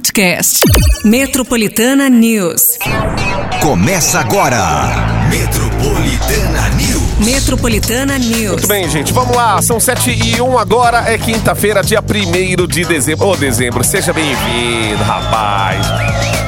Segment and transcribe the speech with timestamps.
[0.00, 0.60] podcast.
[1.04, 2.78] Metropolitana News.
[3.60, 4.56] Começa agora.
[5.28, 7.18] Metropolitana News.
[7.18, 8.52] Metropolitana News.
[8.52, 9.60] Muito bem, gente, vamos lá.
[9.60, 13.28] São 7 e 1 agora, é quinta-feira, dia 1 de dezembro.
[13.28, 15.86] Ô, dezembro, seja bem-vindo, rapaz.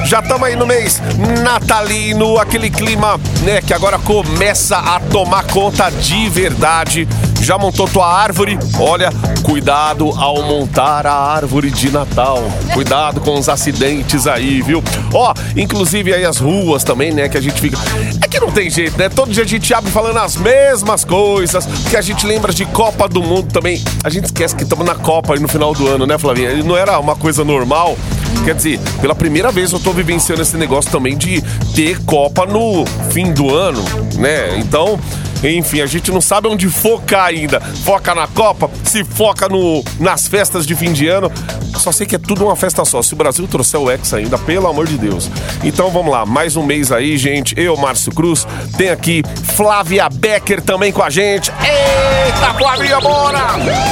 [0.05, 0.99] Já estamos aí no mês
[1.43, 7.07] natalino, aquele clima, né, que agora começa a tomar conta de verdade.
[7.43, 8.57] Já montou tua árvore?
[8.79, 9.09] Olha,
[9.43, 12.41] cuidado ao montar a árvore de Natal.
[12.73, 14.81] Cuidado com os acidentes aí, viu?
[15.13, 17.77] Ó, inclusive aí as ruas também, né, que a gente fica.
[18.21, 19.09] É que não tem jeito, né?
[19.09, 23.09] Todo dia a gente abre falando as mesmas coisas, que a gente lembra de Copa
[23.09, 23.83] do Mundo também.
[24.05, 26.63] A gente esquece que estamos na Copa aí no final do ano, né, Flavinha?
[26.63, 27.97] Não era uma coisa normal.
[28.45, 31.41] Quer dizer, pela primeira vez eu tô vivenciando esse negócio também de
[31.75, 33.83] ter Copa no fim do ano,
[34.15, 34.57] né?
[34.59, 34.97] Então,
[35.43, 37.59] enfim, a gente não sabe onde focar ainda.
[37.59, 41.31] Foca na Copa, se foca no, nas festas de fim de ano.
[41.77, 43.01] Só sei que é tudo uma festa só.
[43.01, 45.29] Se o Brasil trouxer o Hexa ainda, pelo amor de Deus.
[45.63, 47.53] Então vamos lá, mais um mês aí, gente.
[47.57, 49.23] Eu, Márcio Cruz, tem aqui
[49.55, 51.51] Flávia Becker também com a gente.
[51.61, 53.39] Eita, Flávia, bora!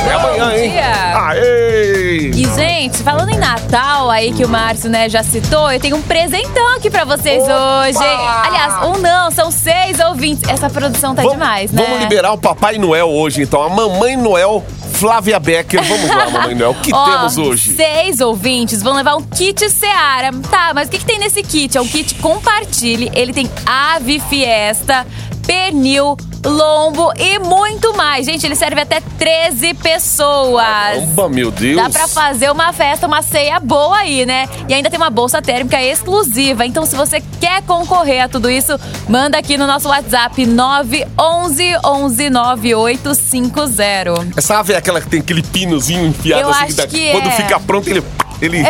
[0.07, 0.73] É amanhã, hein?
[0.79, 2.31] Aê!
[2.33, 6.01] E, gente, falando em Natal aí que o Márcio, né, já citou, eu tenho um
[6.01, 7.83] presentão aqui pra vocês Opa!
[7.87, 7.97] hoje.
[7.97, 10.49] Aliás, um não, são seis ouvintes.
[10.49, 11.83] Essa produção tá Vamos- demais, né?
[11.83, 13.61] Vamos liberar o Papai Noel hoje, então.
[13.63, 15.83] A Mamãe Noel, Flávia Becker.
[15.83, 16.71] Vamos lá, Mamãe Noel.
[16.71, 17.75] O que Ó, temos hoje?
[17.75, 20.31] Seis ouvintes vão levar um kit Seara.
[20.49, 21.75] Tá, mas o que, que tem nesse kit?
[21.77, 23.11] É um kit compartilhe.
[23.13, 25.05] Ele tem ave fiesta,
[25.45, 28.25] pernil, lombo e muito mais.
[28.25, 30.65] Gente, ele serve até 13 pessoas.
[30.65, 31.75] Caramba, meu Deus.
[31.75, 34.47] Dá pra fazer uma festa, uma ceia boa aí, né?
[34.67, 36.65] E ainda tem uma bolsa térmica exclusiva.
[36.65, 42.29] Então, se você quer concorrer a tudo isso, manda aqui no nosso WhatsApp 911 11
[42.29, 44.27] 9850.
[44.37, 46.63] Essa ave é aquela que tem aquele pinozinho enfiado Eu assim.
[46.63, 47.31] acho que Quando é.
[47.31, 48.03] fica pronto, ele.
[48.41, 48.63] Ele.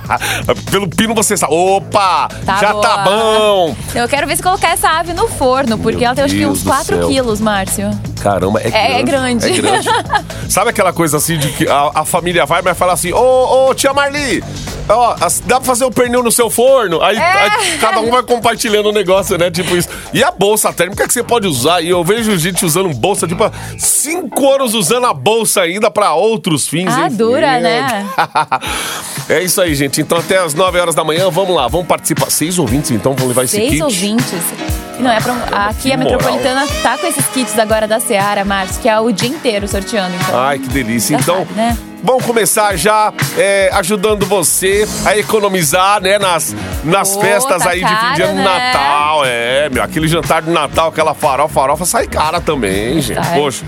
[0.70, 1.52] Pelo pino você sabe.
[1.54, 2.28] Opa!
[2.44, 2.82] Tá já boa.
[2.82, 3.76] tá bom!
[3.94, 6.46] Eu quero ver se colocar essa ave no forno, porque Meu ela tem acho que
[6.46, 7.08] uns do 4 céu.
[7.08, 7.90] quilos, Márcio.
[8.20, 9.46] Caramba, é É- é grande.
[9.50, 9.58] grande.
[9.68, 9.88] É grande.
[10.48, 13.74] Sabe aquela coisa assim de que a, a família vai, mas fala assim: Ô, ô,
[13.74, 14.42] tia Marli,
[14.88, 17.00] ó, as- dá pra fazer o pernil no seu forno?
[17.02, 17.20] Aí, É.
[17.22, 19.50] aí cada um vai compartilhando o negócio, né?
[19.50, 19.88] Tipo isso.
[20.12, 21.80] E a bolsa térmica que você pode usar?
[21.82, 23.44] E eu vejo gente usando bolsa, tipo,
[23.78, 26.92] cinco anos usando a bolsa ainda pra outros fins.
[26.94, 27.16] Ah, enfim.
[27.16, 28.06] dura, né?
[29.28, 30.00] é isso aí, gente.
[30.00, 32.30] Então até as 9 horas da manhã, vamos lá, vamos participar.
[32.30, 33.82] Seis ouvintes, então, vão levar esse Seis kit.
[33.82, 34.40] ouvintes.
[34.98, 35.34] Não, é pra,
[35.68, 36.12] aqui a moral.
[36.12, 40.14] Metropolitana tá com esses kits agora da Seara, Márcio, que é o dia inteiro sorteando.
[40.14, 40.38] Então.
[40.40, 41.16] Ai, que delícia.
[41.18, 41.76] Já Então, sabe, né?
[42.04, 46.54] Vamos começar já é, ajudando você a economizar, né, nas,
[46.84, 48.44] nas Pô, festas tá aí de fim de ano, né?
[48.44, 49.22] Natal.
[49.24, 53.26] É, meu, aquele jantar de Natal, aquela farofa, farofa sai cara também, gente.
[53.34, 53.64] Poxa,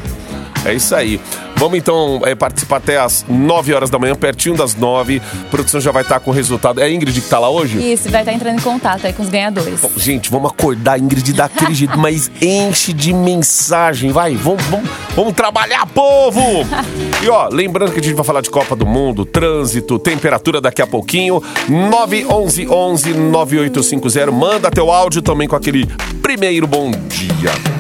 [0.65, 1.19] é isso aí.
[1.57, 5.23] Vamos então é, participar até as 9 horas da manhã, pertinho das 9.
[5.47, 6.81] A produção já vai estar com o resultado.
[6.81, 7.79] É a Ingrid que tá lá hoje?
[7.93, 9.81] Isso, vai estar entrando em contato aí com os ganhadores.
[9.97, 15.33] Gente, vamos acordar a Ingrid daquele jeito, mas enche de mensagem, vai, vamos, vamos, vamos
[15.33, 16.41] trabalhar, povo!
[17.23, 20.83] E ó, lembrando que a gente vai falar de Copa do Mundo, trânsito, temperatura daqui
[20.83, 25.87] a pouquinho, 911 9850, manda teu áudio também com aquele
[26.21, 27.76] primeiro bom dia.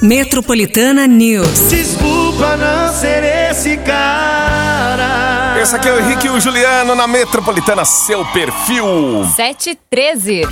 [0.00, 2.31] Metropolitana News.
[2.42, 5.56] Desculpa não ser esse cara.
[5.62, 9.24] Esse aqui é o Henrique e o Juliano na Metropolitana, seu perfil.
[9.36, 10.42] 713.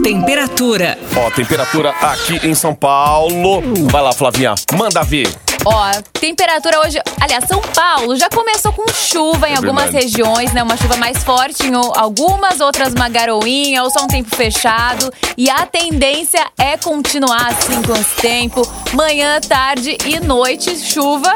[0.00, 0.96] Temperatura.
[1.16, 3.62] Ó, temperatura aqui em São Paulo.
[3.90, 5.28] Vai lá, Flavinha, manda ver.
[5.64, 6.98] Ó, temperatura hoje.
[7.20, 10.04] Aliás, São Paulo já começou com chuva em É algumas verdade.
[10.06, 10.62] regiões, né?
[10.62, 15.12] Uma chuva mais forte em algumas, outras uma garoinha, ou só um tempo fechado.
[15.36, 18.62] E a tendência é continuar assim com esse tempo.
[18.92, 21.32] Manhã, tarde e noite, chuva.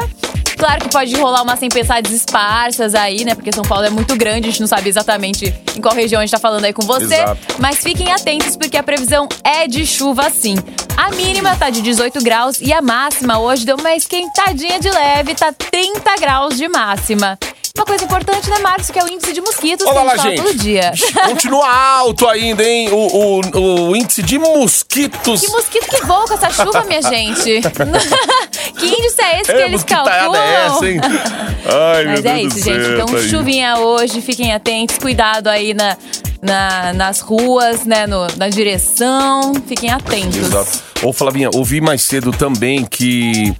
[0.57, 3.33] Claro que pode rolar umas tempestades esparsas aí, né?
[3.33, 6.25] Porque São Paulo é muito grande, a gente não sabe exatamente em qual região a
[6.25, 7.15] gente tá falando aí com você.
[7.15, 7.55] Exato.
[7.59, 10.55] Mas fiquem atentos porque a previsão é de chuva sim.
[10.97, 15.35] A mínima tá de 18 graus e a máxima hoje deu uma esquentadinha de leve,
[15.35, 17.37] tá 30 graus de máxima.
[17.77, 20.41] Uma coisa importante, né, Marcos, que é o índice de mosquitos Olha que a gente
[20.41, 20.93] todo dia.
[21.27, 21.67] Continua
[21.97, 22.89] alto ainda, hein?
[22.91, 25.41] O, o, o índice de mosquitos.
[25.41, 27.61] Que mosquito que voa com essa chuva, minha gente?
[28.79, 30.41] que índice é esse que É, eles mosquitaiada calculam?
[30.41, 31.01] é essa, hein?
[31.03, 32.93] Ai, meu Mas Deus é do isso, céu, gente.
[32.93, 33.29] Então, tá aí.
[33.29, 35.97] chuvinha hoje, fiquem atentos, cuidado aí na,
[36.41, 38.07] na- nas ruas, né?
[38.07, 40.37] no- na direção, fiquem atentos.
[40.37, 40.79] Exato.
[41.03, 43.53] Ô, Flavinha, ouvi mais cedo também que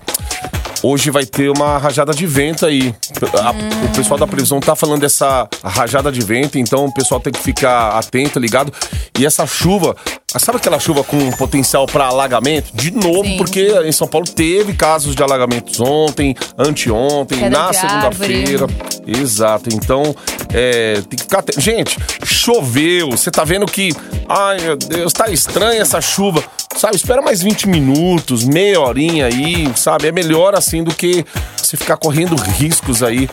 [0.86, 2.94] hoje vai ter uma rajada de vento aí.
[3.42, 3.86] A- Hum.
[3.86, 7.40] O pessoal da previsão tá falando dessa rajada de vento, então o pessoal tem que
[7.42, 8.72] ficar atento, ligado.
[9.18, 9.96] E essa chuva,
[10.38, 12.70] Sabe aquela chuva com potencial para alagamento?
[12.76, 13.38] De novo, Sim.
[13.38, 18.68] porque em São Paulo teve casos de alagamentos ontem, anteontem, Queda na segunda-feira.
[19.08, 19.70] Exato.
[19.74, 20.14] Então,
[20.54, 21.40] é, tem que ficar.
[21.40, 21.62] atento.
[21.62, 23.12] Gente, choveu.
[23.12, 23.94] Você tá vendo que.
[24.28, 26.44] Ai, meu Deus, tá estranha essa chuva.
[26.76, 30.08] Sabe, espera mais 20 minutos, meia horinha aí, sabe?
[30.08, 31.26] É melhor assim do que
[31.56, 33.30] você ficar correndo riscos aí.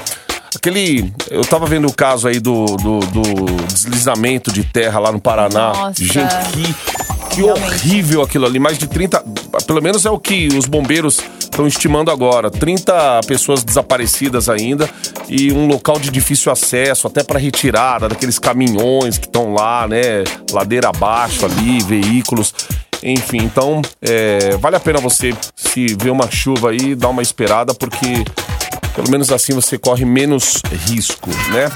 [0.55, 1.12] Aquele.
[1.31, 3.23] Eu tava vendo o caso aí do, do, do
[3.67, 5.73] deslizamento de terra lá no Paraná.
[5.73, 6.05] Nossa.
[6.05, 6.75] Gente, que,
[7.31, 7.67] que Realmente.
[7.67, 8.59] horrível aquilo ali.
[8.59, 9.25] Mais de 30.
[9.67, 12.50] Pelo menos é o que os bombeiros estão estimando agora.
[12.50, 14.88] 30 pessoas desaparecidas ainda
[15.29, 20.23] e um local de difícil acesso, até para retirada daqueles caminhões que estão lá, né?
[20.53, 22.55] Ladeira abaixo ali, veículos.
[23.02, 27.75] Enfim, então é, vale a pena você, se vê uma chuva aí, dar uma esperada,
[27.75, 28.25] porque
[28.94, 31.70] pelo menos assim você corre menos risco, né?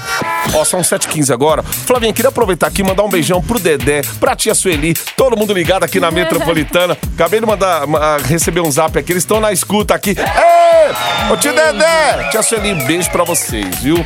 [0.53, 1.63] Ó, são 7h15 agora.
[1.63, 5.51] Flavinha, queria aproveitar aqui e mandar um beijão pro Dedé, pra tia Sueli, todo mundo
[5.53, 6.95] ligado aqui na Metropolitana.
[7.15, 10.11] Acabei de mandar, ma- receber um zap aqui, eles estão na escuta aqui.
[10.11, 11.33] Ê!
[11.33, 12.29] Ô tio Dedé!
[12.31, 13.97] Tia Sueli, beijo pra vocês, viu?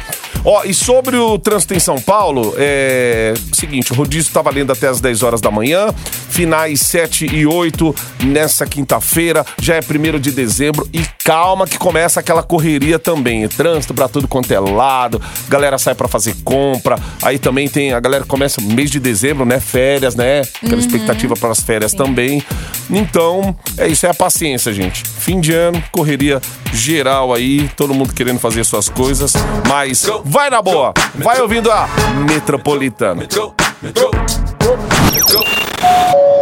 [0.44, 3.34] Ó, e sobre o trânsito em São Paulo, é.
[3.54, 5.94] Seguinte, o rodízio tá valendo até as 10 horas da manhã,
[6.30, 10.88] finais 7 e 8 nessa quinta-feira, já é 1 de dezembro.
[10.92, 13.48] E calma que começa aquela correria também.
[13.48, 16.98] Trânsito pra tudo quanto é lado, galera sai pra fazer compra.
[17.22, 19.60] Aí também tem a galera começa mês de dezembro, né?
[19.60, 20.42] Férias, né?
[20.64, 22.44] Aquela expectativa para as férias também.
[22.90, 25.04] Então, é isso, é a paciência, gente.
[25.06, 26.42] Fim de ano, correria
[26.74, 29.34] geral aí, todo mundo querendo fazer suas coisas,
[29.68, 31.90] mas vai na boa, vai ouvindo a
[32.26, 33.28] Metropolitana.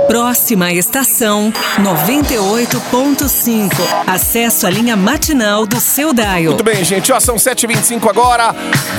[0.08, 3.72] Próxima estação 98.5.
[4.06, 6.52] Acesso à linha matinal do seu Daio.
[6.52, 8.54] Muito bem, gente, ó, são 7h25 agora.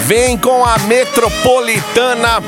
[0.07, 2.43] Vem com a Metropolitana.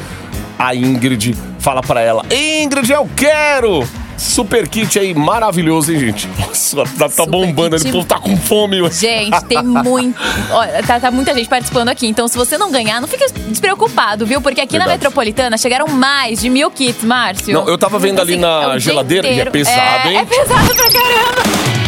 [0.58, 3.88] A Ingrid, fala pra ela: Ingrid, eu quero!
[4.22, 6.30] Super kit aí, maravilhoso, hein, gente?
[6.40, 7.90] Nossa, tá, tá bombando, kit.
[7.90, 9.00] o povo tá com fome hoje.
[9.00, 10.16] Gente, tem muito.
[10.52, 12.06] Olha, tá, tá muita gente participando aqui.
[12.06, 14.40] Então, se você não ganhar, não fique despreocupado, viu?
[14.40, 15.00] Porque aqui na Verdade.
[15.00, 17.52] Metropolitana chegaram mais de mil kits, Márcio.
[17.52, 20.18] Não, eu tava vendo ali na é geladeira é pesado, É, hein?
[20.20, 21.81] É pesado pra caramba.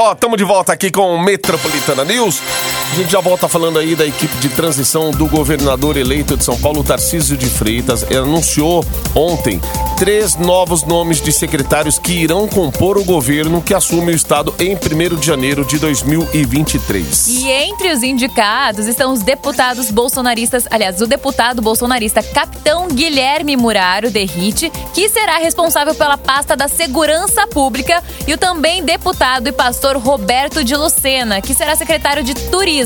[0.00, 2.40] Ó, tamo de volta aqui com o Metropolitana News.
[2.90, 6.58] A gente já volta falando aí da equipe de transição do governador eleito de São
[6.58, 8.02] Paulo, Tarcísio de Freitas.
[8.04, 9.60] Anunciou ontem
[9.98, 14.74] três novos nomes de secretários que irão compor o governo que assume o estado em
[14.74, 17.28] 1 de janeiro de 2023.
[17.28, 24.10] E entre os indicados estão os deputados bolsonaristas, aliás, o deputado bolsonarista Capitão Guilherme Muraro
[24.10, 29.96] Derrite, que será responsável pela pasta da segurança pública, e o também deputado e pastor
[29.96, 32.77] Roberto de Lucena, que será secretário de turismo,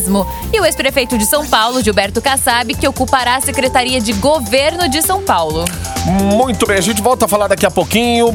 [0.53, 5.03] e o ex-prefeito de São Paulo, Gilberto Kassab, que ocupará a Secretaria de Governo de
[5.03, 5.67] São Paulo.
[6.35, 8.35] Muito bem, a gente volta a falar daqui a pouquinho.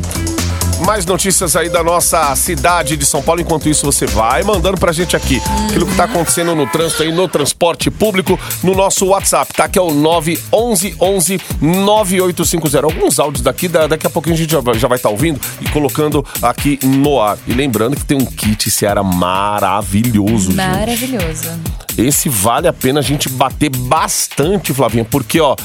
[0.86, 3.42] Mais notícias aí da nossa cidade de São Paulo.
[3.42, 7.12] Enquanto isso, você vai mandando pra gente aqui aquilo que tá acontecendo no trânsito aí,
[7.12, 9.68] no transporte público, no nosso WhatsApp, tá?
[9.68, 12.86] Que é o 911 9850.
[12.86, 15.40] Alguns áudios daqui, da- daqui a pouquinho a gente já vai, já vai estar ouvindo
[15.60, 17.38] e colocando aqui no ar.
[17.46, 20.56] E lembrando que tem um kit Seara maravilhoso, gente.
[20.56, 21.50] Maravilhoso.
[21.98, 25.56] Esse vale a pena a gente bater bastante, Flavinha, porque, ó,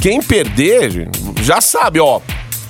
[0.00, 1.08] quem perder,
[1.42, 2.20] já sabe, ó.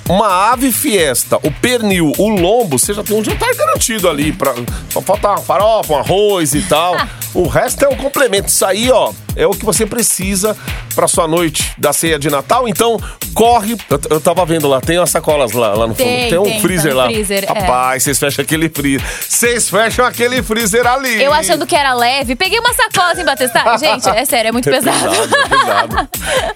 [0.09, 4.33] Uma ave fiesta, o pernil, o lombo, você já tem um jantar garantido ali.
[4.33, 4.53] Pra,
[4.89, 6.95] só falta uma farofa, um arroz e tal.
[7.33, 8.47] o resto é o complemento.
[8.47, 10.57] Isso aí, ó, é o que você precisa
[10.95, 12.67] pra sua noite da ceia de Natal.
[12.67, 12.99] Então,
[13.33, 13.77] corre.
[13.89, 16.07] Eu, eu tava vendo lá, tem umas sacolas lá, lá no fundo.
[16.07, 17.05] Tem, Tem um tem, freezer tá lá.
[17.05, 17.59] freezer, é.
[17.59, 19.07] Rapaz, vocês fecham aquele freezer.
[19.27, 21.21] Vocês fecham aquele freezer ali.
[21.21, 23.77] Eu achando que era leve, peguei uma sacola assim pra testar.
[23.79, 25.09] Gente, é sério, é muito É pesado.
[25.09, 26.09] pesado, é pesado.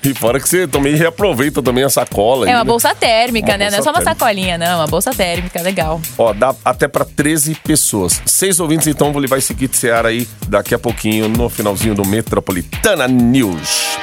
[0.04, 2.46] E fora que você também reaproveita também a sacola.
[2.48, 2.70] É aí, uma né?
[2.70, 3.70] bolsa térmica, Uma né?
[3.70, 4.20] Não é só uma térmica.
[4.20, 4.66] sacolinha, não.
[4.66, 6.02] É uma bolsa térmica, legal.
[6.18, 8.22] Ó, dá até pra 13 pessoas.
[8.26, 12.06] Seis ouvintes, então, vou levar esse kit Seara aí daqui a pouquinho no finalzinho do
[12.06, 13.98] Metropolitana News.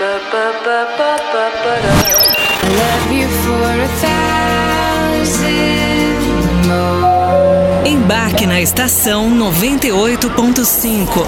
[7.85, 11.27] Embarque na estação 98.5.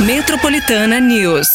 [0.00, 1.46] Metropolitana News.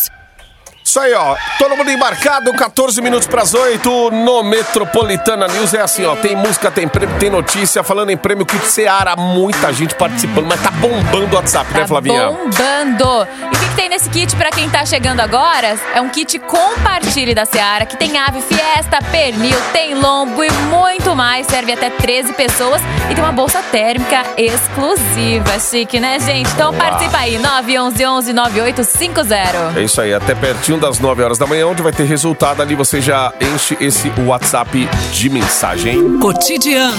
[0.91, 1.37] Isso aí, ó.
[1.57, 5.73] Todo mundo embarcado, 14 minutos pras 8 no Metropolitana News.
[5.73, 6.17] É assim, ó.
[6.17, 7.81] Tem música, tem prêmio, tem notícia.
[7.81, 11.87] Falando em prêmio, kit Seara, muita gente participando, mas tá bombando o WhatsApp, né, Tá
[11.87, 12.27] Flavinha?
[12.31, 13.25] bombando.
[13.41, 15.79] E o que, que tem nesse kit pra quem tá chegando agora?
[15.95, 21.15] É um kit compartilhe da Seara, que tem ave fiesta, pernil, tem lombo e muito
[21.15, 21.47] mais.
[21.47, 25.57] Serve até 13 pessoas e tem uma bolsa térmica exclusiva.
[25.57, 26.49] Chique, né, gente?
[26.51, 29.79] Então participa aí, 911 9850.
[29.79, 32.73] É isso aí, até pertinho das 9 horas da manhã, onde vai ter resultado ali,
[32.73, 36.17] você já enche esse WhatsApp de mensagem.
[36.17, 36.97] Cotidiano.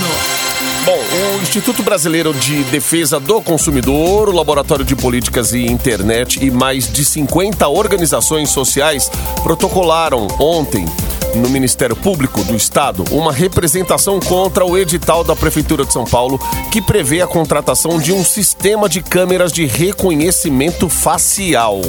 [0.85, 6.51] Bom, o Instituto Brasileiro de Defesa do Consumidor, o Laboratório de Políticas e Internet e
[6.51, 9.11] mais de 50 organizações sociais
[9.43, 10.87] protocolaram ontem
[11.35, 16.39] no Ministério Público do Estado uma representação contra o edital da Prefeitura de São Paulo
[16.71, 21.81] que prevê a contratação de um sistema de câmeras de reconhecimento facial.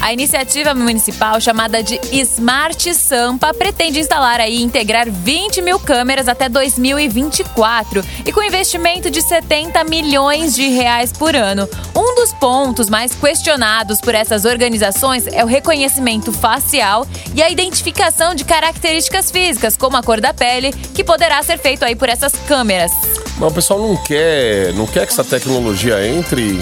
[0.00, 6.28] A iniciativa municipal, chamada de Smart Sampa, pretende instalar aí e integrar 20 mil câmeras
[6.28, 11.68] até 2024 e com investimento de 70 milhões de reais por ano.
[11.96, 18.34] Um dos pontos mais questionados por essas organizações é o reconhecimento facial e a identificação
[18.34, 22.32] de características físicas, como a cor da pele, que poderá ser feito aí por essas
[22.46, 22.92] câmeras.
[23.36, 26.58] Mas o pessoal não quer, não quer que essa tecnologia entre.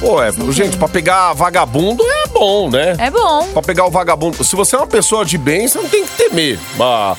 [0.00, 2.96] Pô, é, gente, pra pegar vagabundo é bom, né?
[2.98, 3.48] É bom.
[3.52, 4.42] Pra pegar o vagabundo.
[4.44, 6.58] Se você é uma pessoa de bem, você não tem que temer.
[6.78, 7.16] Ah,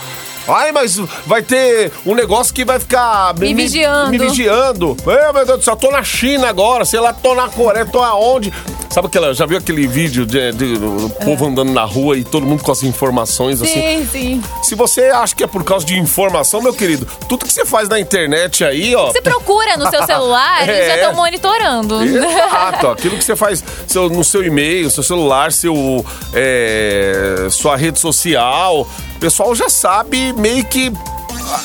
[0.48, 4.12] Ai, mas vai ter um negócio que vai ficar Me vigiando.
[4.12, 4.96] Me vigiando.
[5.08, 8.00] Ai, meu Deus do céu, tô na China agora, sei lá, tô na Coreia, tô
[8.00, 8.54] aonde?
[8.96, 12.46] Sabe aquela, já viu aquele vídeo de, de- do povo andando na rua e todo
[12.46, 13.74] mundo com as informações assim?
[13.74, 14.44] Sim, sim.
[14.64, 17.90] Se você acha que é por causa de informação, meu querido, tudo que você faz
[17.90, 19.08] na internet aí, ó.
[19.08, 20.96] Você procura no seu celular, eles já É.
[21.02, 22.02] estão monitorando.
[22.06, 28.00] Exato, aquilo que você faz seu- no seu e-mail, seu celular, seu, é, sua rede
[28.00, 30.90] social, o pessoal já sabe meio que.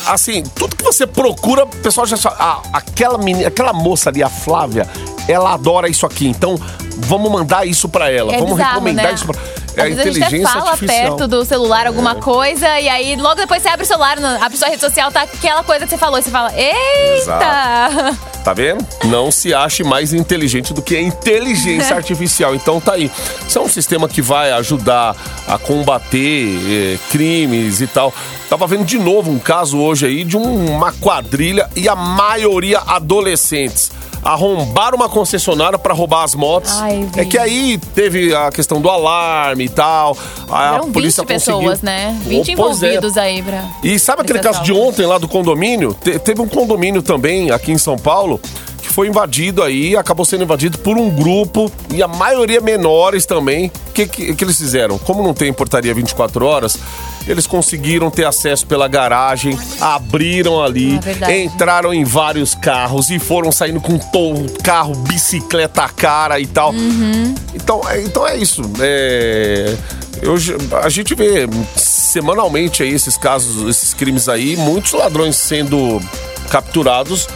[0.07, 2.37] Assim, tudo que você procura, o pessoal já sabe.
[2.39, 4.87] Ah, aquela, menina, aquela moça ali, a Flávia,
[5.29, 6.59] ela adora isso aqui, então
[6.99, 9.13] vamos mandar isso pra ela, É vamos bizarro, recomendar né?
[9.15, 9.41] isso pra
[9.77, 11.17] É Às a vezes a gente até fala artificial.
[11.17, 14.69] perto do celular alguma coisa e aí logo depois você abre o celular, abre sua
[14.69, 18.19] rede social, tá aquela coisa que você falou e você fala, eita!
[18.45, 18.85] Tá vendo?
[19.05, 22.55] Não se ache mais inteligente do que a inteligência artificial.
[22.55, 23.11] Então tá aí.
[23.47, 25.15] Isso é um sistema que vai ajudar
[25.47, 28.15] a combater eh, crimes e tal.
[28.49, 32.81] Tava vendo de novo um caso hoje aí de um- uma quadrilha e a maioria
[32.87, 33.93] adolescentes.
[34.23, 36.73] Arrombaram uma concessionária pra roubar as motos.
[36.81, 40.17] Ai, é que aí teve a questão do alarme e tal.
[40.51, 42.21] A Eram 20 polícia pessoas, conseguiu- né?
[42.27, 42.53] 20 Oh, é.
[42.53, 43.65] envolvidos aí pra.
[43.83, 45.95] E sabe aquele caso de ontem lá do condomínio?
[45.95, 48.39] Te- teve um condomínio também aqui em São Paulo
[48.91, 53.69] que foi invadido aí, acabou sendo invadido por um grupo e a maioria menores também.
[53.89, 54.99] O que, que, que eles fizeram?
[54.99, 56.77] Como não tem portaria 24 horas,
[57.27, 61.33] eles conseguiram ter acesso pela garagem, abriram ali, verdade.
[61.41, 66.73] entraram em vários carros e foram saindo com to- carro, bicicleta cara e tal.
[66.73, 67.35] Uhum.
[67.55, 68.63] Então, é, então é isso.
[68.81, 69.77] É,
[70.21, 70.35] eu
[70.83, 76.01] a gente vê semanalmente aí esses casos, esses crimes aí, muitos ladrões sendo
[76.51, 77.29] capturados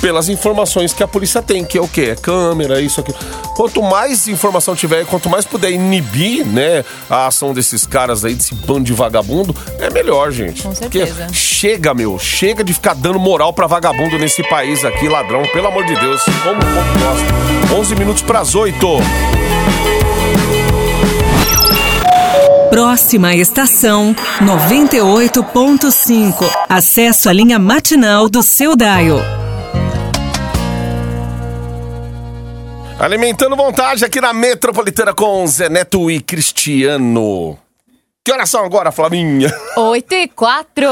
[0.00, 2.10] pelas informações que a polícia tem, que é o quê?
[2.12, 3.12] É câmera, isso aqui.
[3.54, 8.54] Quanto mais informação tiver, quanto mais puder inibir, né, a ação desses caras aí, desse
[8.54, 10.62] bando de vagabundo, é melhor, gente.
[10.62, 11.28] Com Porque certeza.
[11.32, 15.84] chega, meu, chega de ficar dando moral pra vagabundo nesse país aqui, ladrão, pelo amor
[15.84, 16.22] de Deus.
[16.42, 17.26] Como o povo gosta.
[17.78, 18.86] 11 minutos pras 8.
[22.70, 26.48] Próxima estação 98.5.
[26.68, 29.39] Acesso à linha matinal do seu Daio.
[33.00, 37.58] Alimentando vontade aqui na Metropolitana com Zé Neto e Cristiano.
[38.22, 39.50] Que horas são agora, Flavinha?
[39.78, 40.86] 8 e 4.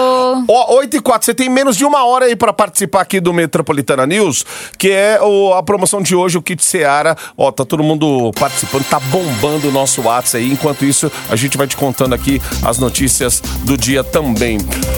[0.49, 3.35] Ó, 8 e 4, você tem menos de uma hora aí pra participar aqui do
[3.35, 4.47] Metropolitana News,
[4.79, 7.15] que é o- a promoção de hoje, o Kit Seara.
[7.37, 10.51] Ó, tá todo mundo participando, tá bombando o nosso WhatsApp aí.
[10.51, 14.57] Enquanto isso, a gente vai te contando aqui as notícias do dia também.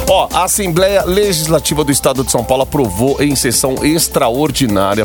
[0.08, 5.04] Ó, a Assembleia Legislativa do Estado de São Paulo aprovou em sessão extraordinária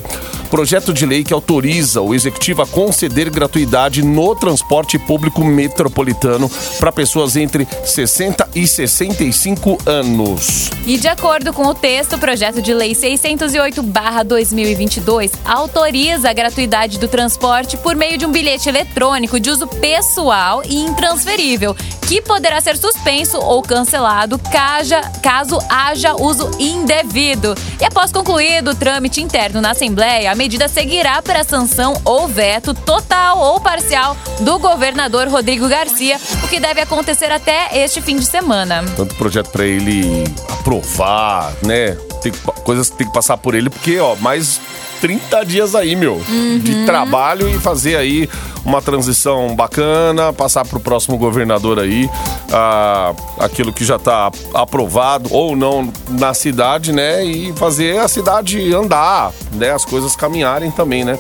[0.51, 6.91] projeto de lei que autoriza o executivo a conceder gratuidade no transporte público metropolitano para
[7.15, 10.69] pessoas entre 60 e 65 anos.
[10.85, 17.07] E de acordo com o texto, o projeto de lei 608/2022 autoriza a gratuidade do
[17.07, 21.73] transporte por meio de um bilhete eletrônico de uso pessoal e intransferível,
[22.05, 27.55] que poderá ser suspenso ou cancelado caja- caso haja uso indevido.
[27.79, 32.73] E após concluído o trâmite interno na Assembleia, a medida seguirá para sanção ou veto
[32.73, 38.25] total ou parcial do governador Rodrigo Garcia, o que deve acontecer até este fim de
[38.25, 38.83] semana.
[38.95, 41.97] Tanto projeto para ele aprovar, né?
[42.21, 44.59] Tem que- coisas que tem que passar por ele, porque, ó, mais
[45.01, 46.21] 30 dias aí, meu,
[46.61, 48.27] de trabalho e fazer aí
[48.65, 52.09] uma transição bacana, passar pro próximo governador aí,
[52.51, 57.23] ah, aquilo que já tá aprovado ou não na cidade, né?
[57.23, 59.71] E fazer a cidade andar, né?
[59.71, 61.19] As coisas caminharem também, né?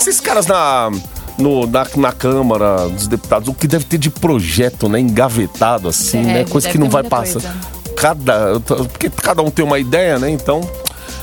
[0.00, 0.90] Esses caras na,
[1.38, 5.00] no, na, na Câmara dos Deputados, o que deve ter de projeto, né?
[5.00, 6.44] Engavetado assim, Deve, né?
[6.44, 7.40] Coisa que não vai passar.
[7.40, 7.54] coisa.
[7.96, 8.60] Cada.
[8.60, 10.30] Porque cada um tem uma ideia, né?
[10.30, 10.60] Então.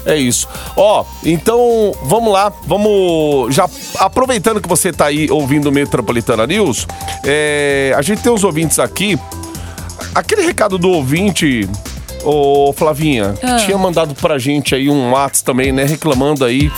[0.04, 0.48] É isso.
[0.76, 6.88] Ó, então vamos lá, vamos já aproveitando que você tá aí ouvindo o Metropolitana News,
[7.24, 9.16] é, a gente tem os ouvintes aqui.
[10.16, 11.70] Aquele recado do ouvinte,
[12.24, 13.58] ô Flavinha, Ah.
[13.58, 16.72] tinha mandado pra gente aí um WhatsApp também, né, reclamando aí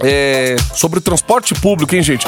[0.00, 2.24] é, sobre o transporte público, hein, gente?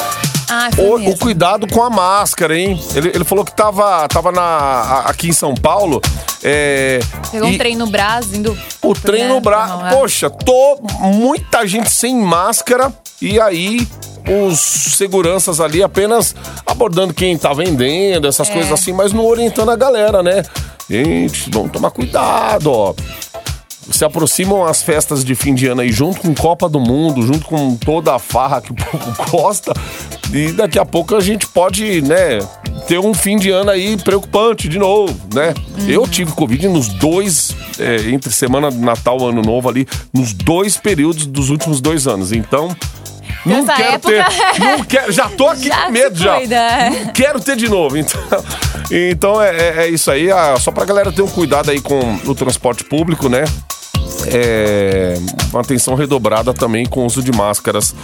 [0.49, 2.81] Ah, foi O, o cuidado com a máscara, hein?
[2.95, 6.01] Ele, ele falou que tava, tava na, aqui em São Paulo.
[6.43, 7.01] É,
[7.31, 8.57] Pegou e um trem no braço, indo.
[8.83, 9.91] O trem né, no não, é.
[9.91, 13.87] Poxa, tô muita gente sem máscara e aí
[14.29, 14.59] os
[14.97, 16.35] seguranças ali apenas
[16.67, 18.53] abordando quem tá vendendo, essas É.
[18.53, 20.43] coisas assim, mas não orientando a galera, né?
[20.89, 22.95] Gente, vamos tomar cuidado, ó.
[23.91, 27.47] Se aproximam as festas de fim de ano aí, junto com Copa do Mundo, junto
[27.47, 29.73] com toda a farra que o povo gosta.
[30.33, 32.41] E daqui a pouco a gente pode, né,
[32.89, 35.55] ter um fim de ano aí preocupante de novo, né?
[35.79, 35.89] Uhum.
[35.89, 40.77] Eu tive Covid nos dois, é, entre semana de Natal Ano Novo ali, nos dois
[40.77, 42.33] períodos dos últimos dois anos.
[42.33, 42.75] Então.
[43.45, 44.61] Não Nessa quero época- ter.
[44.61, 46.41] Não quero, já tô aqui Já com medo já.
[46.43, 46.91] é.
[46.91, 47.97] Não quero ter de novo.
[47.97, 48.21] Então,
[48.91, 50.29] então é, é- é isso aí.
[50.33, 53.45] ah, só pra galera ter um cuidado aí com o transporte público, né?
[54.33, 55.15] É,
[55.53, 57.95] uma atenção redobrada também com o uso de máscaras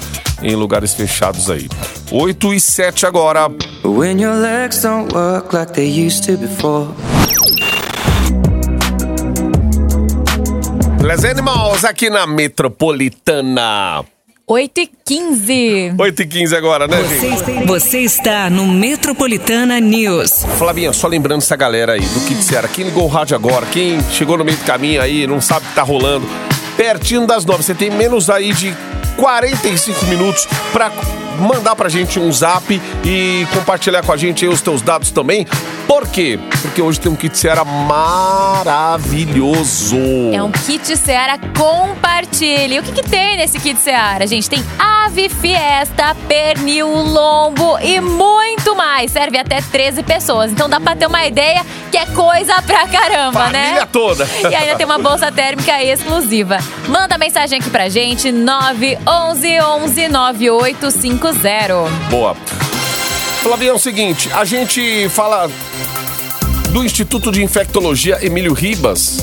[0.42, 1.68] em lugares fechados aí.
[2.10, 3.48] 8 e 7 agora.
[3.84, 6.88] When your legs don't work like they used to before.
[11.02, 14.04] Les Animals aqui na Metropolitana.
[14.52, 15.94] 8 e 15.
[15.98, 17.66] 8 e 15 agora, né, gente?
[17.66, 20.44] Você está no Metropolitana News.
[20.58, 22.68] Flavinha, só lembrando essa galera aí do Kit Seara.
[22.68, 25.68] Quem ligou o rádio agora, quem chegou no meio do caminho aí, não sabe o
[25.70, 26.28] que tá rolando,
[26.76, 28.76] pertinho das nove, você tem menos aí de
[29.16, 30.92] 45 minutos pra
[31.38, 35.46] mandar pra gente um zap e compartilhar com a gente aí os teus dados também.
[35.86, 36.38] Por quê?
[36.62, 37.64] Porque hoje tem um Kit Seara
[38.82, 39.96] maravilhoso.
[40.32, 42.78] É um kit Seara compartilhe.
[42.78, 44.48] O que, que tem nesse kit Seara, gente?
[44.48, 49.10] Tem ave, fiesta, pernil, lombo e muito mais.
[49.10, 50.50] Serve até 13 pessoas.
[50.52, 53.62] Então dá pra ter uma ideia que é coisa pra caramba, né?
[53.64, 54.28] Família toda.
[54.52, 56.58] E ainda tem uma bolsa térmica exclusiva.
[56.88, 61.74] Manda mensagem aqui pra gente, 911 11 9850.
[62.10, 62.36] Boa.
[63.42, 65.50] Flavinha, é o seguinte, a gente fala
[66.70, 69.18] do Instituto de Infectologia Emílio Ribas,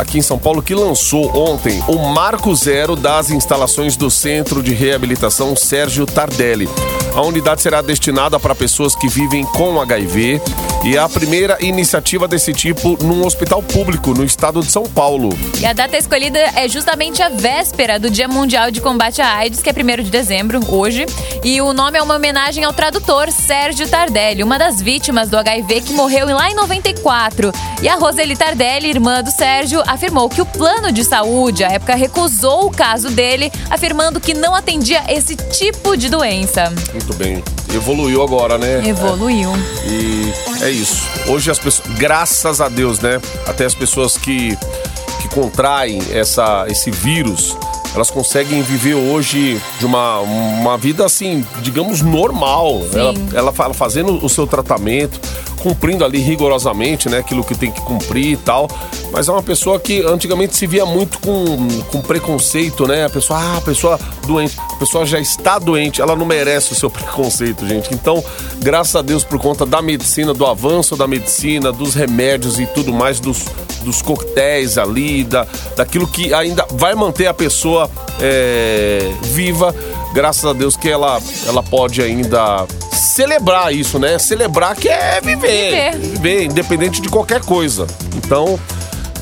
[0.00, 4.74] aqui em São Paulo, que lançou ontem o Marco Zero das instalações do Centro de
[4.74, 6.68] Reabilitação Sérgio Tardelli.
[7.14, 10.42] A unidade será destinada para pessoas que vivem com HIV
[10.84, 15.28] e é a primeira iniciativa desse tipo num hospital público no estado de São Paulo.
[15.60, 19.60] E a data escolhida é justamente a véspera do Dia Mundial de Combate à AIDS,
[19.60, 21.06] que é 1 de dezembro, hoje.
[21.44, 25.82] E o nome é uma homenagem ao tradutor Sérgio Tardelli, uma das vítimas do HIV
[25.82, 27.52] que morreu lá em 94.
[27.80, 31.94] E a Roseli Tardelli, irmã do Sérgio, afirmou que o plano de saúde, à época,
[31.94, 36.72] recusou o caso dele, afirmando que não atendia esse tipo de doença.
[36.92, 37.42] Muito bem.
[37.74, 38.86] Evoluiu agora, né?
[38.86, 39.50] Evoluiu.
[39.86, 41.02] E é isso.
[41.28, 43.20] Hoje as pessoas, graças a Deus, né?
[43.46, 44.56] Até as pessoas que,
[45.20, 47.56] que contraem essa, esse vírus,
[47.94, 52.80] elas conseguem viver hoje de uma, uma vida assim, digamos, normal.
[52.94, 55.20] Ela, ela fa- fazendo o seu tratamento,
[55.62, 57.18] cumprindo ali rigorosamente, né?
[57.18, 58.68] Aquilo que tem que cumprir e tal.
[59.12, 63.06] Mas é uma pessoa que antigamente se via muito com, com preconceito, né?
[63.06, 66.74] A pessoa, ah, a pessoa doente, a pessoa já está doente, ela não merece o
[66.74, 67.94] seu preconceito, gente.
[67.94, 68.22] Então,
[68.58, 72.92] graças a Deus, por conta da medicina, do avanço da medicina, dos remédios e tudo
[72.92, 73.44] mais, dos,
[73.82, 75.46] dos coquetéis ali, da,
[75.76, 77.88] daquilo que ainda vai manter a pessoa
[78.20, 79.74] é, viva,
[80.14, 82.66] graças a Deus que ela, ela pode ainda
[83.02, 84.18] celebrar isso, né?
[84.18, 85.98] Celebrar que é viver, Viver.
[85.98, 87.86] viver, independente de qualquer coisa.
[88.16, 88.58] Então,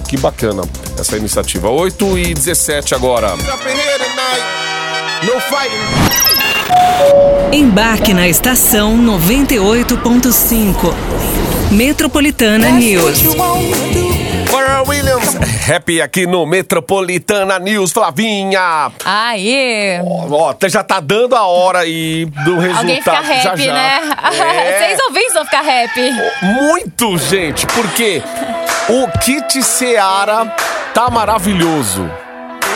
[0.09, 0.63] que bacana
[0.99, 1.69] essa iniciativa.
[1.71, 3.35] 8 e 17 agora.
[7.53, 10.95] Embarque na estação 98.5.
[11.73, 13.21] Metropolitana News.
[14.81, 15.37] Pharrell Williams,
[15.69, 18.91] happy aqui no Metropolitana News, Flavinha.
[19.05, 20.01] Aê!
[20.03, 22.79] Ó, tá- já tá dando a hora aí do resultado.
[22.79, 23.73] Alguém fica happy, já, já.
[23.75, 24.01] né?
[24.33, 24.79] É.
[24.87, 26.11] Vocês ouvintes vão ficar happy.
[26.43, 28.23] Muito, gente, porque
[28.89, 30.47] o kit Seara
[30.95, 32.11] tá maravilhoso.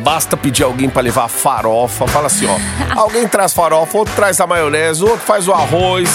[0.00, 2.06] Basta pedir alguém pra levar farofa.
[2.06, 2.56] Fala assim, ó.
[3.00, 6.08] alguém traz farofa, outro traz a maionese, outro faz o arroz.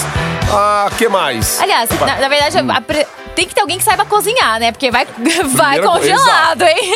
[0.50, 1.60] Ah, que mais?
[1.60, 4.72] Aliás, na, na verdade, a pre- tem que ter alguém que saiba cozinhar, né?
[4.72, 5.06] Porque vai,
[5.54, 6.94] vai coisa, congelado, hein?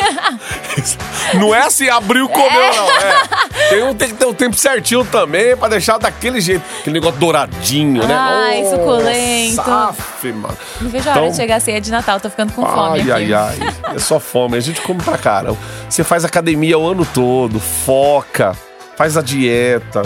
[1.39, 2.89] Não é assim, abriu, comeu, não.
[2.89, 3.69] É.
[3.69, 6.63] Tem, um, tem que ter um tempo certinho também pra deixar daquele jeito.
[6.79, 8.13] Aquele negócio douradinho, né?
[8.13, 9.61] Ai, Nossa, suculento.
[9.61, 10.57] Aff, mano.
[10.81, 13.15] Não vejo a hora de chegar a ceia de Natal, tô ficando com fome Então-
[13.15, 13.95] Ai, ai, ai.
[13.95, 14.57] É só fome.
[14.57, 15.57] A gente come pra caramba.
[15.87, 18.53] Você faz academia o ano todo, foca,
[18.97, 20.01] faz a dieta,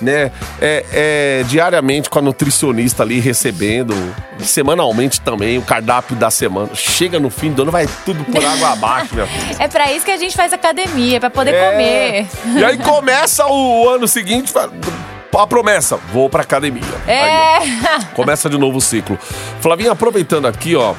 [0.00, 0.30] né?
[0.60, 3.94] É, é diariamente com a nutricionista ali recebendo,
[4.40, 6.70] semanalmente também, o cardápio da semana.
[6.74, 9.28] Chega no fim do ano, vai tudo por água abaixo, meu.
[9.58, 11.70] É pra isso que a gente faz academia, pra poder É.
[11.70, 12.26] comer.
[12.58, 14.52] E aí começa o ano seguinte,
[15.36, 16.82] a promessa, vou pra academia.
[17.06, 17.58] Aí, É.
[18.14, 19.16] Começa de novo o ciclo.
[19.60, 20.94] Flavinha, aproveitando aqui, ó,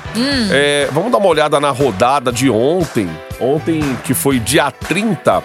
[0.51, 3.09] é, vamos dar uma olhada na rodada de ontem.
[3.39, 5.43] Ontem, que foi dia 30.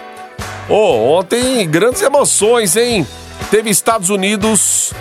[0.69, 3.05] Ô, ontem, grandes emoções, hein?
[3.49, 4.93] Teve Estados Unidos,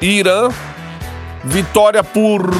[0.00, 0.48] Irã,
[1.44, 2.52] vitória por.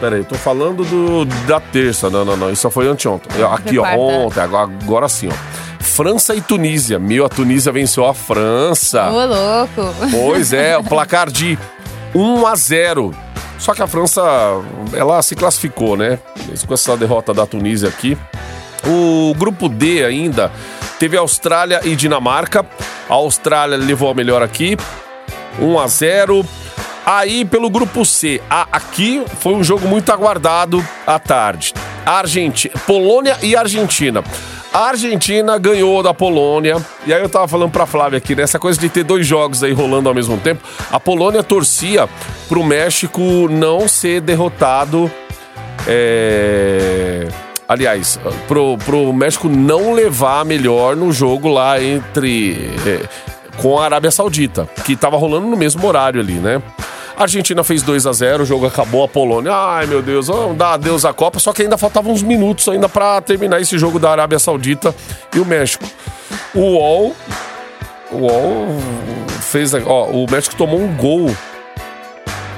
[0.00, 2.10] Peraí, tô falando do, da terça.
[2.10, 2.50] Não, não, não.
[2.50, 3.30] Isso foi anteontem.
[3.44, 5.66] Aqui, ó, ontem, agora, agora sim, ó.
[5.80, 6.98] França e Tunísia.
[6.98, 9.08] Meu, a Tunísia venceu a França.
[9.10, 9.94] Ô, louco.
[10.10, 11.58] Pois é, o placar de
[12.14, 13.14] 1 a 0.
[13.58, 14.22] Só que a França,
[14.92, 16.18] ela se classificou, né?
[16.66, 18.18] Com essa derrota da Tunísia aqui.
[18.86, 20.52] O grupo D ainda
[20.98, 22.64] teve Austrália e Dinamarca.
[23.08, 24.76] A Austrália levou a melhor aqui,
[25.60, 26.44] 1 a 0.
[27.04, 31.72] Aí pelo grupo C, a- aqui foi um jogo muito aguardado à tarde.
[32.04, 34.24] Argentina, Polônia e Argentina.
[34.72, 36.76] A Argentina ganhou da Polônia.
[37.06, 39.72] E aí eu tava falando pra Flávia aqui, nessa coisa de ter dois jogos aí
[39.72, 40.62] rolando ao mesmo tempo.
[40.90, 42.08] A Polônia torcia
[42.48, 45.10] pro México não ser derrotado.
[45.86, 47.26] É...
[47.68, 52.70] Aliás, pro, pro México não levar melhor no jogo lá entre.
[52.86, 53.08] é,
[53.56, 56.62] com a Arábia Saudita, que tava rolando no mesmo horário ali, né?
[57.16, 59.50] A Argentina fez 2 a 0 o jogo acabou, a Polônia.
[59.50, 61.38] Ai, meu Deus, vamos dar adeus à Copa.
[61.38, 64.94] Só que ainda faltavam uns minutos ainda pra terminar esse jogo da Arábia Saudita
[65.34, 65.86] e o México.
[66.54, 67.16] O UOL.
[68.10, 68.66] O UOL
[69.40, 69.72] fez.
[69.72, 71.34] Ó, o México tomou um gol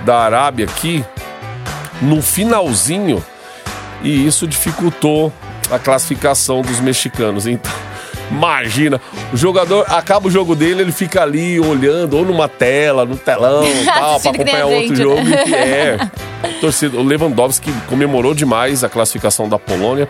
[0.04, 1.04] da Arábia aqui
[2.02, 3.24] no finalzinho
[4.02, 5.32] e isso dificultou
[5.70, 7.46] a classificação dos mexicanos.
[7.46, 7.72] Então,
[8.30, 9.00] imagina,
[9.32, 13.64] o jogador acaba o jogo dele, ele fica ali olhando ou numa tela, no telão,
[13.84, 15.22] tal, para Assistindo que nem a acompanhar outro gente, jogo.
[15.22, 15.42] né?
[15.52, 15.98] É,
[16.60, 20.08] torcida, o Lewandowski comemorou demais a classificação da Polônia.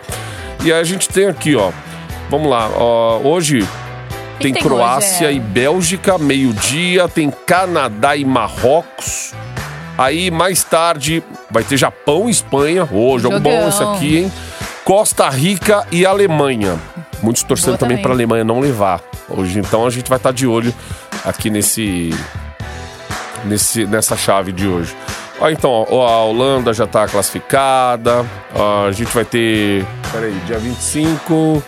[0.63, 1.71] E aí a gente tem aqui, ó,
[2.29, 3.65] vamos lá, ó, hoje
[4.39, 5.37] tem tem Croácia hoje, é?
[5.37, 9.33] e Bélgica, meio-dia, tem Canadá e Marrocos.
[9.99, 12.87] Aí mais tarde vai ter Japão e Espanha.
[12.89, 13.67] Ô, jogo bom Jogão.
[13.67, 14.31] esse aqui, hein?
[14.85, 16.79] Costa Rica e Alemanha.
[17.21, 18.03] Muitos torcendo Boa também também.
[18.03, 19.01] para a Alemanha não levar.
[19.27, 20.73] Hoje, então, a gente vai estar de olho
[21.25, 22.15] aqui nesse,
[23.43, 24.95] nesse nessa chave de hoje.
[25.37, 28.25] Ó, então, ó, a Holanda já está classificada.
[28.87, 29.85] A gente vai ter.
[30.13, 31.61] Peraí, dia 25.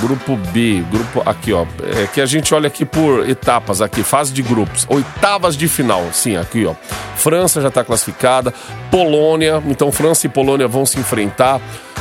[0.00, 1.66] Grupo B, grupo aqui, ó.
[2.02, 6.04] É que a gente olha aqui por etapas aqui, fase de grupos, oitavas de final,
[6.12, 6.74] sim, aqui, ó.
[7.16, 8.52] França já está classificada,
[8.90, 11.60] Polônia, então França e Polônia vão se enfrentar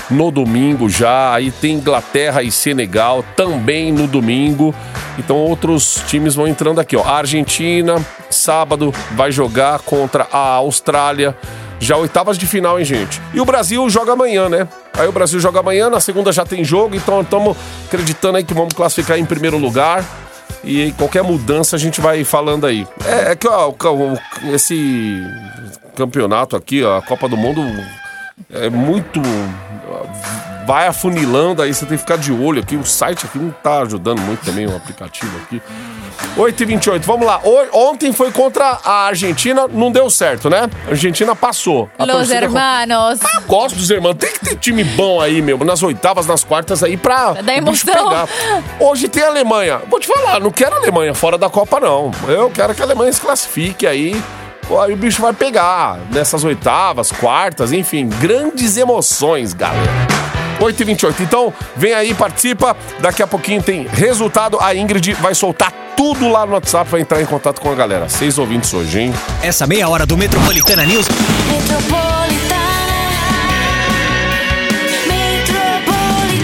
[0.10, 1.34] no domingo já.
[1.34, 4.74] Aí tem Inglaterra e Senegal também no domingo.
[5.18, 7.04] Então outros times vão entrando aqui, ó.
[7.04, 11.36] A Argentina, sábado, vai jogar contra a Austrália.
[11.80, 13.22] Já oitavas de final, hein, gente?
[13.34, 14.68] E o Brasil joga amanhã, né?
[14.94, 18.54] Aí o Brasil joga amanhã, na segunda já tem jogo, então estamos acreditando aí que
[18.54, 20.04] vamos classificar em primeiro lugar.
[20.64, 22.86] E qualquer mudança a gente vai falando aí.
[23.06, 23.74] É, é que ó,
[24.54, 25.24] esse
[25.96, 27.62] campeonato aqui, ó, a Copa do Mundo,
[28.52, 29.22] é muito.
[30.70, 32.76] Vai afunilando, aí você tem que ficar de olho aqui.
[32.76, 35.60] O site aqui não tá ajudando muito também, o aplicativo aqui.
[36.38, 37.42] 8h28, vamos lá.
[37.44, 40.70] O- Ontem foi contra a Argentina, não deu certo, né?
[40.86, 41.90] A Argentina passou.
[41.98, 43.20] A Los hermanos.
[43.48, 44.14] Gosto dos irmãos.
[44.14, 45.58] Tem que ter time bom aí, meu.
[45.66, 47.34] Nas oitavas, nas quartas aí pra.
[47.34, 48.10] Bicho emoção.
[48.10, 48.28] pegar.
[48.80, 49.82] Hoje tem a Alemanha.
[49.90, 52.12] Vou te falar, não quero a Alemanha fora da Copa, não.
[52.28, 54.22] Eu quero que a Alemanha se classifique aí.
[54.84, 58.08] Aí o bicho vai pegar nessas oitavas, quartas, enfim.
[58.08, 59.90] Grandes emoções, galera.
[60.60, 61.22] 8h28.
[61.22, 62.76] Então, vem aí, participa.
[63.00, 64.58] Daqui a pouquinho tem resultado.
[64.60, 68.08] A Ingrid vai soltar tudo lá no WhatsApp, vai entrar em contato com a galera.
[68.08, 69.14] Seis ouvintes hoje, hein?
[69.44, 71.08] Essa meia hora do Metropolitana News
[71.52, 72.00] Metropolitana.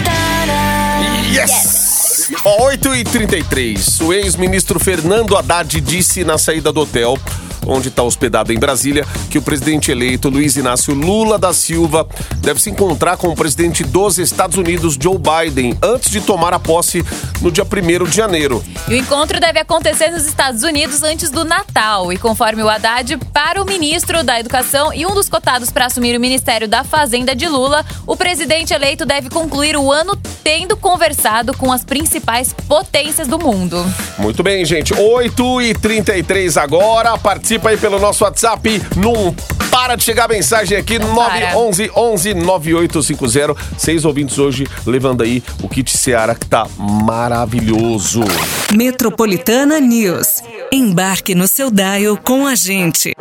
[0.06, 1.28] Metropolitana.
[1.32, 2.30] Yes!
[2.44, 7.18] Ó, 8 e 33 O ex-ministro Fernando Haddad disse na saída do hotel,
[7.66, 12.06] onde está hospedado em Brasília, que o presidente eleito Luiz Inácio Lula da Silva
[12.38, 16.58] deve se encontrar com o presidente dos Estados Unidos, Joe Biden, antes de tomar a
[16.58, 17.04] posse
[17.40, 18.64] no dia 1 de janeiro.
[18.88, 22.12] E o encontro deve acontecer nos Estados Unidos antes do Natal.
[22.12, 26.16] E conforme o Haddad, para o ministro da Educação e um dos cotados para assumir
[26.16, 31.56] o Ministério da Fazenda de Lula, o presidente eleito deve concluir o ano tendo conversado
[31.56, 33.84] com as principais potências do mundo.
[34.18, 34.94] Muito bem, gente.
[34.94, 37.18] 8 e 33 agora.
[37.56, 38.82] Participa aí pelo nosso WhatsApp.
[38.96, 39.34] Não
[39.70, 40.98] para de chegar mensagem aqui.
[40.98, 41.52] Não para.
[41.54, 43.54] 911 11 9850.
[43.78, 48.20] Seis ouvintes hoje levando aí o kit Seara que tá maravilhoso.
[48.74, 50.42] Metropolitana News.
[50.72, 53.14] Embarque no seu dial com a gente.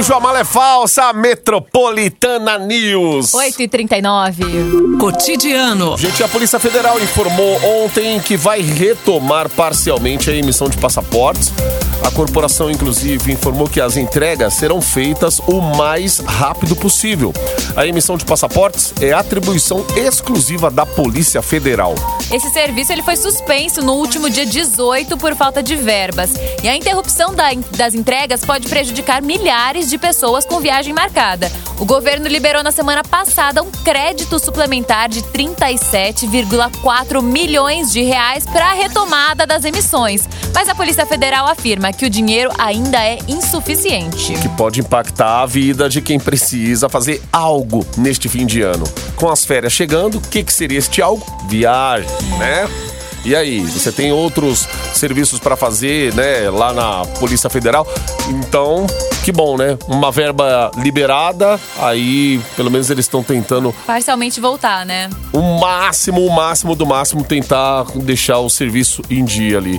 [0.00, 1.12] Felipe Araújo, a mala é falsa.
[1.12, 3.32] Metropolitana News.
[3.32, 4.98] 8h39.
[4.98, 5.96] Cotidiano.
[5.98, 11.52] Gente, a Polícia Federal informou ontem que vai retomar parcialmente a emissão de passaportes.
[12.02, 17.32] A corporação, inclusive, informou que as entregas serão feitas o mais rápido possível.
[17.76, 21.94] A emissão de passaportes é atribuição exclusiva da Polícia Federal.
[22.32, 26.32] Esse serviço ele foi suspenso no último dia 18 por falta de verbas.
[26.62, 31.50] E a interrupção da- das entregas pode prejudicar milhares de pessoas com viagem marcada.
[31.78, 38.70] O governo liberou na semana passada um crédito suplementar de 37,4 milhões de reais para
[38.70, 40.28] a retomada das emissões.
[40.54, 44.34] Mas a Polícia Federal afirma que o dinheiro ainda é insuficiente.
[44.34, 48.84] que pode impactar a vida de quem precisa fazer algo neste fim de ano.
[49.16, 51.24] Com as férias chegando, o que, que seria este algo?
[51.48, 52.68] Viagem, né?
[53.24, 57.86] E aí, você tem outros serviços para fazer, né, lá na Polícia Federal?
[58.30, 58.86] Então,
[59.22, 59.76] que bom, né?
[59.86, 65.10] Uma verba liberada, aí pelo menos eles estão tentando Parcialmente voltar, né?
[65.32, 69.78] o máximo, o máximo do máximo tentar deixar o serviço em dia ali.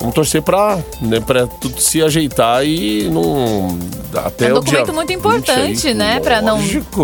[0.00, 3.76] Vamos torcer pra, né, pra tudo se ajeitar e não.
[4.14, 6.20] Até É um o dia documento muito importante, 20 aí, né?
[6.20, 6.58] Pra não.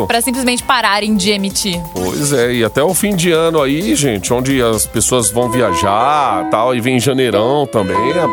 [0.07, 1.81] Para simplesmente pararem de emitir.
[1.93, 6.49] Pois é, e até o fim de ano aí, gente, onde as pessoas vão viajar
[6.51, 8.25] tal, e vem janeirão também, é,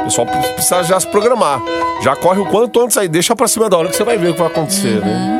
[0.00, 1.60] o pessoal precisa já se programar.
[2.02, 4.28] Já corre o quanto antes aí, deixa pra cima da hora que você vai ver
[4.30, 5.38] o que vai acontecer, né?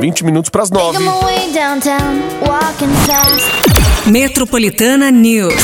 [0.00, 0.98] 20 minutos pras 9.
[0.98, 4.10] Make 'em way downtown, walking fast.
[4.10, 5.54] Metropolitana News.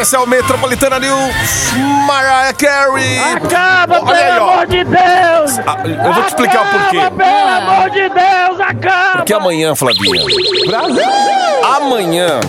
[0.00, 1.34] Esse é o Metropolitana News
[2.06, 3.18] Mariah Carey.
[3.18, 4.52] Acaba, Olha aí, pelo ó.
[4.52, 5.58] amor de Deus!
[5.66, 6.98] Ah, eu vou te explicar o porquê.
[6.98, 9.16] Acaba, pelo amor de Deus, acaba!
[9.16, 10.22] Porque amanhã, Flavinha.
[11.76, 12.40] Amanhã.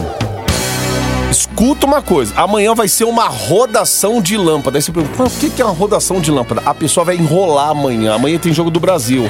[1.31, 4.77] Escuta uma coisa, amanhã vai ser uma rodação de lâmpada.
[4.77, 6.61] Aí você pergunta, "Mas o que que é uma rodação de lâmpada?
[6.65, 8.15] A pessoa vai enrolar amanhã.
[8.15, 9.29] Amanhã tem jogo do Brasil.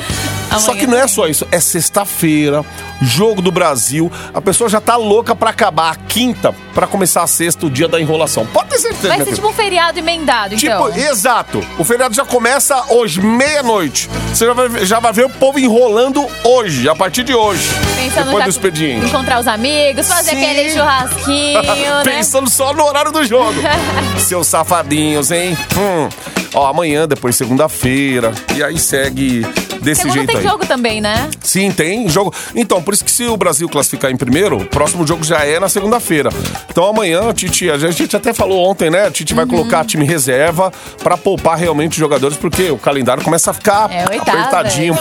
[0.50, 2.66] Só Amanhã que não é só isso, é sexta-feira,
[3.02, 4.12] jogo do Brasil.
[4.34, 7.88] A pessoa já tá louca pra acabar a quinta pra começar a sexta, o dia
[7.88, 8.46] da enrolação.
[8.48, 10.88] Pode ter certeza, Vai ser tipo um feriado emendado, então.
[10.90, 11.64] Tipo, exato.
[11.78, 14.10] O feriado já começa hoje, meia-noite.
[14.30, 17.68] Você já vai, já vai ver o povo enrolando hoje, a partir de hoje.
[17.96, 19.06] Pensando depois do expediente.
[19.06, 20.46] Encontrar os amigos, fazer Sim.
[20.46, 22.04] aquele churrasquinho, né?
[22.04, 23.54] Pensando só no horário do jogo.
[24.20, 25.58] Seus safadinhos, hein?
[25.78, 26.10] Hum.
[26.54, 28.34] Ó, amanhã, depois segunda-feira.
[28.56, 29.46] E aí segue
[29.82, 30.44] desse Segunda jeito tem aí.
[30.44, 31.30] jogo também, né?
[31.42, 32.34] Sim, tem jogo.
[32.56, 35.60] Então, por isso que se o Brasil classificar em primeiro, o próximo jogo já é
[35.60, 36.30] na segunda-feira.
[36.70, 39.08] Então amanhã, Tite, a gente até falou ontem, né?
[39.08, 39.52] A Tite vai Uhum.
[39.52, 40.72] colocar time reserva
[41.04, 44.98] pra poupar realmente os jogadores, porque o calendário começa a ficar É, oitava, apertadinho.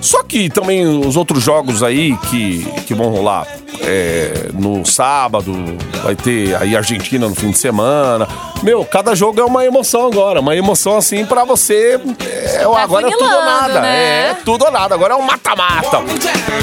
[0.00, 3.46] Só que também os outros jogos aí que, que vão rolar
[3.82, 5.52] é, no sábado,
[6.02, 8.26] vai ter aí Argentina no fim de semana.
[8.62, 10.40] Meu, cada jogo é uma emoção agora.
[10.40, 12.00] Uma emoção assim pra você.
[12.20, 13.80] É, agora é tudo ou nada.
[13.80, 14.30] né?
[14.30, 14.94] É tudo ou nada.
[14.94, 15.98] Agora é um mata-mata.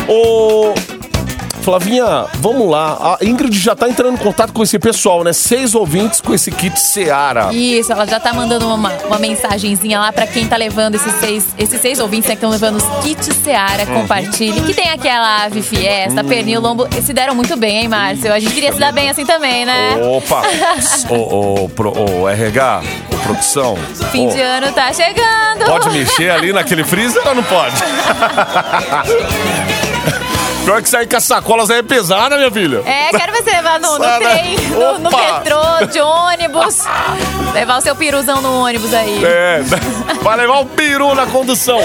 [0.08, 0.74] Ô.
[1.68, 3.18] Flavinha, vamos lá.
[3.20, 5.34] A Ingrid já tá entrando em contato com esse pessoal, né?
[5.34, 7.50] Seis ouvintes com esse kit Seara.
[7.54, 11.46] Isso, ela já tá mandando uma, uma mensagenzinha lá pra quem tá levando esses seis,
[11.58, 14.00] esses seis ouvintes né, que estão levando os kits Seara, Uhum.
[14.04, 14.62] compartilhe.
[14.62, 16.88] Que tem aquela ave fiesta, pernil, lombo.
[17.04, 18.32] Se deram muito bem, hein, Márcio?
[18.32, 19.98] A gente queria se dar bem assim também, né?
[20.04, 20.44] Opa!
[21.14, 22.82] Ô, ô, pro- ô, RH,
[23.14, 23.78] ô, produção.
[24.14, 25.66] Fim ô, de ano tá chegando.
[25.66, 27.76] Pode mexer ali naquele freezer ou não pode?
[30.68, 32.82] Pior que sair com as sacolas aí é pesada, minha filha.
[32.86, 36.80] É, quero você levar no, no trem, no, no metrô, de ônibus.
[37.54, 39.24] levar o seu piruzão no ônibus aí.
[39.24, 39.62] É,
[40.22, 41.80] vai levar o peru na condução.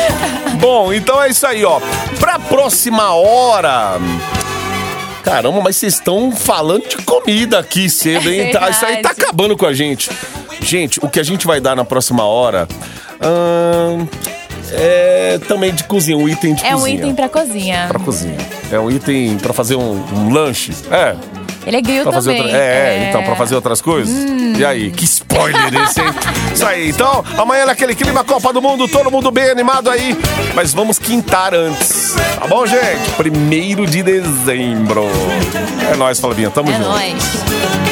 [0.58, 1.78] Bom, então é isso aí, ó.
[2.18, 4.00] Pra próxima hora.
[5.22, 8.48] Caramba, mas vocês estão falando de comida aqui cedo, hein?
[8.48, 10.10] É Tá- isso aí tá acabando com a gente.
[10.60, 12.66] Gente, o que a gente vai dar na próxima hora.
[13.20, 14.08] ahn,
[14.74, 16.96] é também de cozinha, um item de É um cozinha.
[16.98, 17.84] item pra cozinha.
[17.88, 18.36] Pra cozinha.
[18.70, 20.72] É um item pra fazer um, um lanche.
[20.90, 21.14] É.
[21.64, 22.40] Ele é grill Pra também.
[22.40, 22.56] outra...
[22.56, 24.12] é, é, então, pra fazer outras coisas.
[24.58, 26.06] E aí, que spoiler esse, hein?
[26.52, 30.16] Isso aí, então, amanhã naquele clima Copa do Mundo, todo mundo bem animado aí.
[30.56, 32.16] Mas vamos quintar antes.
[32.40, 33.10] Tá bom, gente?
[33.16, 35.06] Primeiro de dezembro.
[35.92, 36.50] É nóis, Flavinha.
[36.50, 36.88] Tamo É junto.
[36.88, 37.91] nóis.